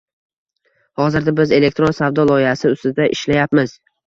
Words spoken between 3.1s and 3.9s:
ishlayapmiz